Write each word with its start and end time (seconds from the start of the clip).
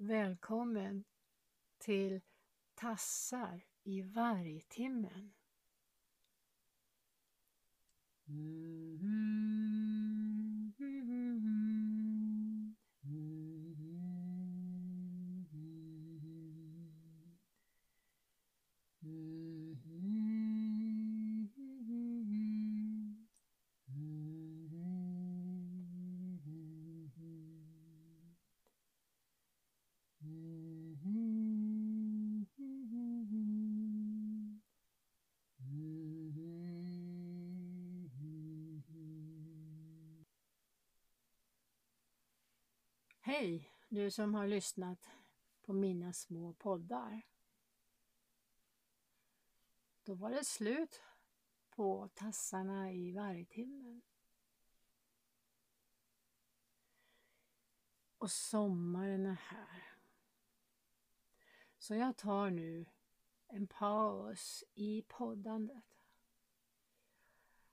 Välkommen 0.00 1.04
till 1.78 2.20
Tassar 2.74 3.64
i 3.82 4.02
vargtimmen. 4.02 5.32
Hej, 43.28 43.72
du 43.88 44.10
som 44.10 44.34
har 44.34 44.46
lyssnat 44.46 45.08
på 45.62 45.72
mina 45.72 46.12
små 46.12 46.52
poddar. 46.52 47.22
Då 50.02 50.14
var 50.14 50.30
det 50.30 50.44
slut 50.44 51.02
på 51.70 52.08
tassarna 52.14 52.92
i 52.92 53.12
vargtimmen. 53.12 54.02
Och 58.18 58.30
sommaren 58.30 59.26
är 59.26 59.40
här. 59.40 59.82
Så 61.78 61.94
jag 61.94 62.16
tar 62.16 62.50
nu 62.50 62.86
en 63.46 63.66
paus 63.66 64.64
i 64.74 65.02
poddandet. 65.08 65.98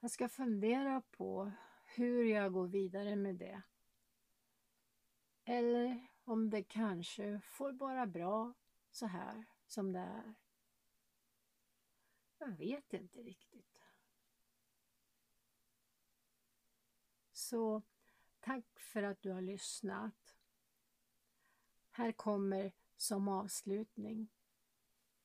Jag 0.00 0.10
ska 0.10 0.28
fundera 0.28 1.00
på 1.00 1.52
hur 1.84 2.24
jag 2.24 2.52
går 2.52 2.66
vidare 2.66 3.16
med 3.16 3.36
det 3.36 3.62
eller 5.48 6.06
om 6.24 6.50
det 6.50 6.62
kanske 6.62 7.40
får 7.40 7.72
vara 7.72 8.06
bra 8.06 8.54
så 8.90 9.06
här 9.06 9.44
som 9.66 9.92
det 9.92 9.98
är. 9.98 10.34
Jag 12.38 12.48
vet 12.48 12.92
inte 12.92 13.22
riktigt. 13.22 13.82
Så 17.32 17.82
tack 18.40 18.78
för 18.78 19.02
att 19.02 19.22
du 19.22 19.30
har 19.30 19.40
lyssnat. 19.40 20.36
Här 21.90 22.12
kommer 22.12 22.72
som 22.96 23.28
avslutning 23.28 24.28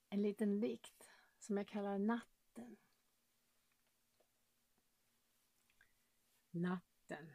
en 0.10 0.22
liten 0.22 0.60
dikt 0.60 1.12
som 1.40 1.58
jag 1.58 1.68
kallar 1.68 2.00
Natten. 2.00 2.78
Natten 6.52 7.32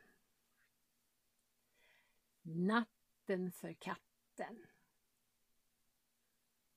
Natten 2.48 3.52
för 3.52 3.72
katten. 3.72 4.66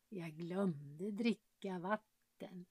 Jag 0.09 0.31
glömde 0.31 1.11
dricka 1.11 1.79
vatten. 1.79 2.65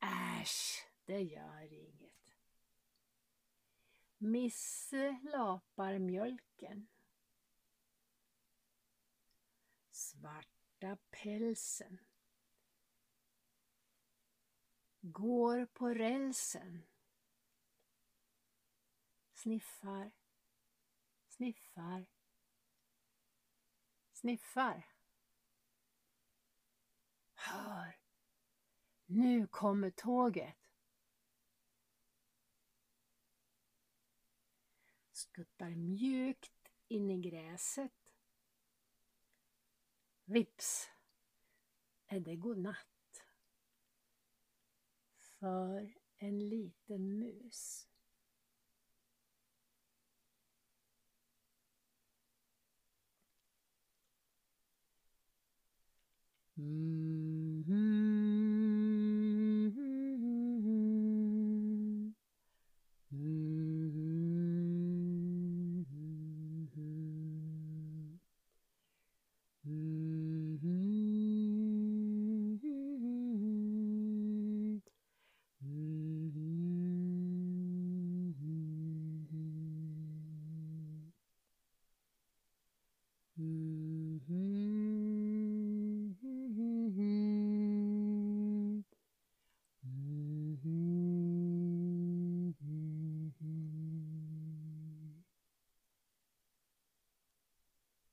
Äsch, 0.00 0.88
det 1.04 1.20
gör 1.20 1.72
inget. 1.72 2.36
Misse 4.18 5.20
lapar 5.22 5.98
mjölken. 5.98 6.88
Svarta 9.90 10.96
pälsen. 11.10 11.98
Går 15.00 15.66
på 15.66 15.88
rälsen 15.88 16.82
sniffar, 19.36 20.10
sniffar, 21.28 22.06
sniffar. 24.12 24.86
Hör! 27.34 28.00
Nu 29.06 29.46
kommer 29.46 29.90
tåget. 29.90 30.56
Skuttar 35.12 35.70
mjukt 35.70 36.72
in 36.88 37.10
i 37.10 37.30
gräset. 37.30 38.12
Vips 40.24 40.90
är 42.06 42.20
det 42.20 42.36
godnatt 42.36 43.22
för 45.16 45.94
en 46.16 46.48
liten 46.48 47.18
mus. 47.18 47.88
Mm. 56.58 57.15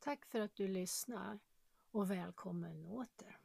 Tack 0.03 0.25
för 0.25 0.39
att 0.39 0.55
du 0.55 0.67
lyssnar 0.67 1.39
och 1.91 2.11
välkommen 2.11 2.85
åter. 2.85 3.37